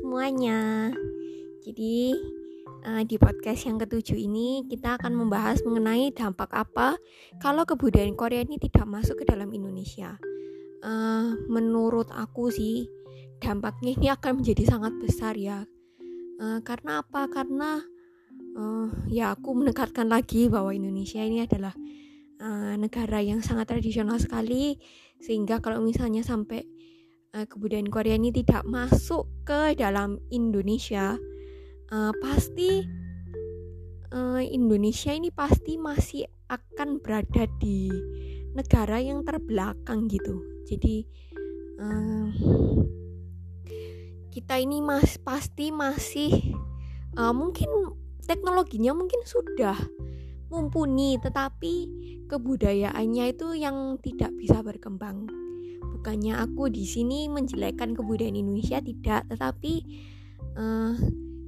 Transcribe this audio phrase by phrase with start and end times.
[0.00, 0.90] semuanya.
[1.62, 2.14] Jadi
[2.86, 6.98] uh, di podcast yang ketujuh ini kita akan membahas mengenai dampak apa
[7.42, 10.18] kalau kebudayaan Korea ini tidak masuk ke dalam Indonesia.
[10.82, 12.86] Uh, menurut aku sih
[13.42, 15.66] dampaknya ini akan menjadi sangat besar ya.
[16.36, 17.26] Uh, karena apa?
[17.32, 17.80] Karena
[18.56, 21.74] uh, ya aku menekankan lagi bahwa Indonesia ini adalah
[22.40, 24.76] uh, negara yang sangat tradisional sekali
[25.20, 26.68] sehingga kalau misalnya sampai
[27.36, 31.20] uh, kebudayaan Korea ini tidak masuk ke dalam Indonesia,
[31.92, 32.80] uh, pasti
[34.16, 37.92] uh, Indonesia ini pasti masih akan berada di
[38.56, 40.40] negara yang terbelakang gitu.
[40.64, 41.04] Jadi
[41.76, 42.32] uh,
[44.32, 46.56] kita ini mas pasti masih
[47.20, 47.68] uh, mungkin
[48.24, 49.76] teknologinya mungkin sudah
[50.48, 51.74] mumpuni, tetapi
[52.30, 55.45] kebudayaannya itu yang tidak bisa berkembang
[55.94, 59.26] bukannya aku di sini menjelekkan kebudayaan Indonesia tidak.
[59.30, 59.74] Tetapi
[60.58, 60.94] uh,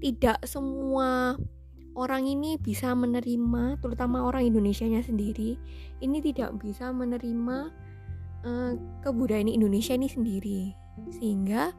[0.00, 1.36] tidak semua
[1.92, 5.60] orang ini bisa menerima terutama orang Indonesia-nya sendiri
[6.00, 7.70] ini tidak bisa menerima
[8.42, 8.72] uh,
[9.06, 10.60] kebudayaan Indonesia ini sendiri.
[11.14, 11.72] Sehingga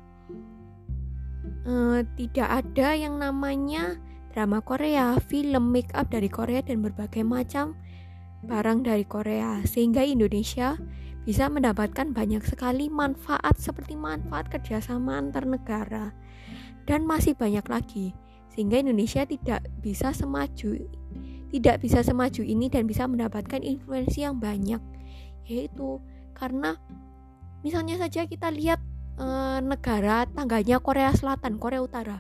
[1.68, 4.00] uh, tidak ada yang namanya
[4.34, 7.78] drama Korea, film make up dari Korea dan berbagai macam
[8.48, 9.62] barang dari Korea.
[9.68, 10.80] Sehingga Indonesia
[11.24, 16.12] bisa mendapatkan banyak sekali manfaat seperti manfaat kerjasama antar negara.
[16.84, 18.12] Dan masih banyak lagi
[18.52, 20.78] sehingga Indonesia tidak bisa semaju
[21.54, 24.82] tidak bisa semaju ini dan bisa mendapatkan influensi yang banyak.
[25.46, 26.02] Yaitu
[26.34, 26.76] karena
[27.62, 28.82] misalnya saja kita lihat
[29.22, 29.26] e,
[29.62, 32.18] negara tangganya Korea Selatan Korea Utara.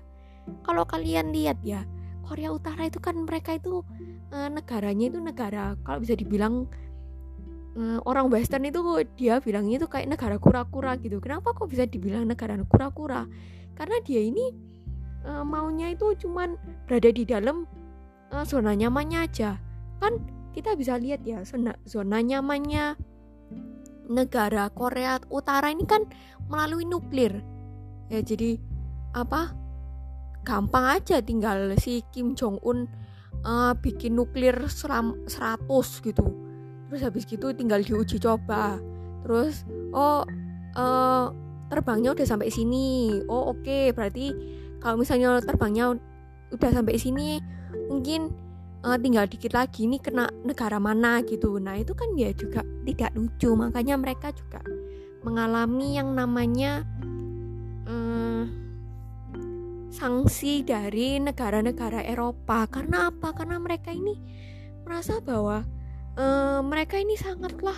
[0.61, 1.81] Kalau kalian lihat ya
[2.23, 3.81] Korea Utara itu kan mereka itu
[4.29, 6.69] e, negaranya itu negara kalau bisa dibilang
[7.77, 8.79] uh, orang western itu
[9.17, 11.17] dia bilangnya itu kayak negara kura-kura gitu.
[11.19, 13.25] Kenapa kok bisa dibilang negara kura-kura?
[13.73, 14.53] Karena dia ini
[15.25, 17.65] uh, maunya itu cuman berada di dalam
[18.33, 19.57] uh, zona nyamannya aja.
[19.97, 20.21] Kan
[20.53, 22.97] kita bisa lihat ya zona zona nyamannya
[24.09, 26.05] negara Korea Utara ini kan
[26.45, 27.41] melalui nuklir.
[28.11, 28.61] Ya jadi
[29.17, 29.55] apa?
[30.43, 32.83] Gampang aja tinggal si Kim Jong Un
[33.47, 35.63] uh, bikin nuklir seram 100
[36.03, 36.52] gitu
[36.93, 38.77] terus habis gitu tinggal diuji coba.
[39.25, 39.65] Terus
[39.97, 40.21] oh
[40.77, 41.25] uh,
[41.73, 43.17] terbangnya udah sampai sini.
[43.25, 43.89] Oh oke okay.
[43.89, 44.29] berarti
[44.77, 45.97] kalau misalnya terbangnya
[46.53, 47.41] udah sampai sini
[47.89, 48.29] mungkin
[48.85, 51.57] uh, tinggal dikit lagi nih kena negara mana gitu.
[51.57, 53.57] Nah itu kan ya juga tidak lucu.
[53.57, 54.61] Makanya mereka juga
[55.25, 56.85] mengalami yang namanya
[57.89, 58.45] uh,
[59.89, 62.69] sanksi dari negara-negara Eropa.
[62.69, 63.33] Karena apa?
[63.33, 64.13] Karena mereka ini
[64.85, 65.65] merasa bahwa
[66.17, 67.77] uh, mereka ini sangatlah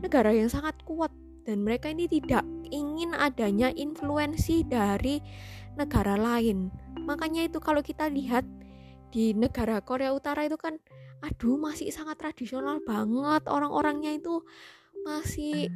[0.00, 1.12] negara yang sangat kuat
[1.46, 5.22] dan mereka ini tidak ingin adanya influensi dari
[5.78, 6.68] negara lain.
[7.06, 8.42] Makanya itu kalau kita lihat
[9.14, 10.76] di negara Korea Utara itu kan
[11.24, 14.44] aduh masih sangat tradisional banget orang-orangnya itu
[15.06, 15.72] masih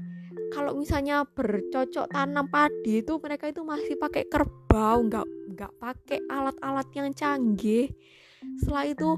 [0.53, 5.27] kalau misalnya bercocok tanam padi itu mereka itu masih pakai kerbau nggak
[5.57, 7.89] nggak pakai alat-alat yang canggih
[8.61, 9.17] setelah itu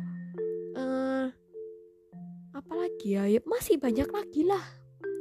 [3.03, 4.63] ya masih banyak lagi lah.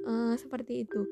[0.05, 1.05] Uh, seperti itu.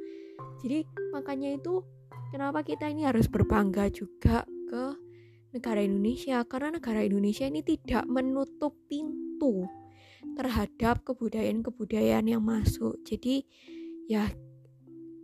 [0.62, 1.82] Jadi makanya itu
[2.30, 4.84] kenapa kita ini harus berbangga juga ke
[5.54, 6.46] negara Indonesia.
[6.46, 9.66] Karena negara Indonesia ini tidak menutup pintu
[10.36, 13.00] terhadap kebudayaan-kebudayaan yang masuk.
[13.04, 13.46] Jadi
[14.10, 14.30] ya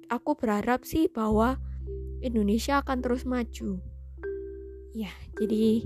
[0.09, 1.57] aku berharap sih bahwa
[2.21, 3.81] Indonesia akan terus maju.
[4.95, 5.85] Ya jadi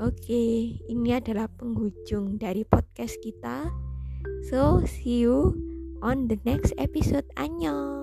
[0.00, 0.44] oke.
[0.86, 3.85] Ini adalah penghujung dari podcast kita
[4.44, 5.56] So, see you
[6.02, 7.24] on the next episode.
[7.36, 7.95] Annyeong!